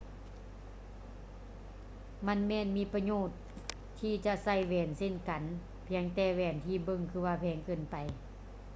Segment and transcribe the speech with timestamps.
[2.27, 3.29] ມັນແມ່ນມີປະໂຫຍດ
[3.99, 5.43] ທີ່ຈະໃສ່ແຫວນເຊັ່ນກັນ
[5.87, 7.95] ພຽງແຕ່ແຫວນທີ່ເບິ່ງຄືວ່າແພງເກີນໄປ